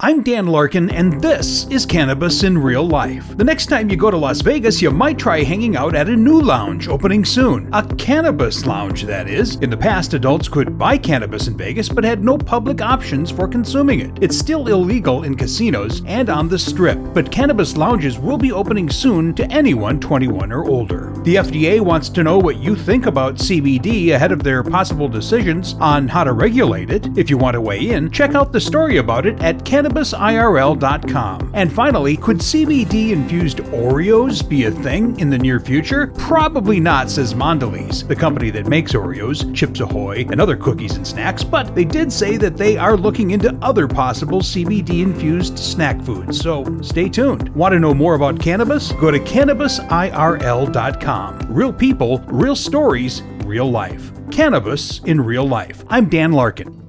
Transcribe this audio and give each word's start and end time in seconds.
I'm 0.00 0.22
Dan 0.22 0.46
Larkin, 0.46 0.90
and 0.90 1.20
this 1.20 1.66
is 1.70 1.84
Cannabis 1.84 2.44
in 2.44 2.56
Real 2.56 2.86
Life. 2.86 3.36
The 3.36 3.42
next 3.42 3.66
time 3.66 3.90
you 3.90 3.96
go 3.96 4.12
to 4.12 4.16
Las 4.16 4.42
Vegas, 4.42 4.80
you 4.80 4.92
might 4.92 5.18
try 5.18 5.42
hanging 5.42 5.76
out 5.76 5.96
at 5.96 6.08
a 6.08 6.14
new 6.14 6.40
lounge 6.40 6.86
opening 6.86 7.24
soon. 7.24 7.68
A 7.72 7.84
cannabis 7.96 8.64
lounge, 8.64 9.02
that 9.06 9.26
is. 9.26 9.56
In 9.56 9.70
the 9.70 9.76
past, 9.76 10.14
adults 10.14 10.46
could 10.46 10.78
buy 10.78 10.98
cannabis 10.98 11.48
in 11.48 11.56
Vegas 11.56 11.88
but 11.88 12.04
had 12.04 12.22
no 12.22 12.38
public 12.38 12.80
options 12.80 13.32
for 13.32 13.48
consuming 13.48 13.98
it. 13.98 14.16
It's 14.20 14.38
still 14.38 14.68
illegal 14.68 15.24
in 15.24 15.34
casinos 15.34 16.00
and 16.06 16.30
on 16.30 16.48
the 16.48 16.60
strip, 16.60 17.00
but 17.12 17.32
cannabis 17.32 17.76
lounges 17.76 18.20
will 18.20 18.38
be 18.38 18.52
opening 18.52 18.88
soon 18.90 19.34
to 19.34 19.50
anyone 19.50 19.98
21 19.98 20.52
or 20.52 20.64
older. 20.64 21.12
The 21.24 21.34
FDA 21.34 21.80
wants 21.80 22.08
to 22.10 22.22
know 22.22 22.38
what 22.38 22.58
you 22.58 22.76
think 22.76 23.06
about 23.06 23.34
CBD 23.34 24.12
ahead 24.12 24.30
of 24.30 24.44
their 24.44 24.62
possible 24.62 25.08
decisions 25.08 25.74
on 25.80 26.06
how 26.06 26.22
to 26.22 26.34
regulate 26.34 26.90
it. 26.90 27.18
If 27.18 27.30
you 27.30 27.36
want 27.36 27.54
to 27.54 27.60
weigh 27.60 27.90
in, 27.90 28.12
check 28.12 28.36
out 28.36 28.52
the 28.52 28.60
story 28.60 28.98
about 28.98 29.26
it 29.26 29.42
at 29.42 29.64
cannabis 29.64 29.87
cannabisirl.com. 29.88 31.50
And 31.54 31.72
finally, 31.72 32.16
could 32.16 32.38
CBD 32.38 33.10
infused 33.10 33.58
Oreos 33.58 34.48
be 34.48 34.64
a 34.64 34.70
thing 34.70 35.18
in 35.18 35.30
the 35.30 35.38
near 35.38 35.60
future? 35.60 36.08
Probably 36.18 36.80
not, 36.80 37.10
says 37.10 37.34
Mondelez, 37.34 38.06
the 38.06 38.16
company 38.16 38.50
that 38.50 38.66
makes 38.66 38.92
Oreos, 38.92 39.54
Chips 39.54 39.80
Ahoy, 39.80 40.26
and 40.30 40.40
other 40.40 40.56
cookies 40.56 40.96
and 40.96 41.06
snacks, 41.06 41.44
but 41.44 41.74
they 41.74 41.84
did 41.84 42.12
say 42.12 42.36
that 42.36 42.56
they 42.56 42.76
are 42.76 42.96
looking 42.96 43.32
into 43.32 43.56
other 43.62 43.88
possible 43.88 44.40
CBD 44.40 45.02
infused 45.02 45.58
snack 45.58 46.00
foods, 46.02 46.40
so 46.40 46.64
stay 46.82 47.08
tuned. 47.08 47.48
Want 47.54 47.72
to 47.72 47.80
know 47.80 47.94
more 47.94 48.14
about 48.14 48.40
cannabis? 48.40 48.92
Go 48.92 49.10
to 49.10 49.18
cannabisirl.com. 49.18 51.38
Real 51.48 51.72
people, 51.72 52.18
real 52.26 52.56
stories, 52.56 53.22
real 53.44 53.70
life. 53.70 54.12
Cannabis 54.30 55.00
in 55.04 55.20
real 55.20 55.46
life. 55.46 55.84
I'm 55.88 56.08
Dan 56.08 56.32
Larkin. 56.32 56.87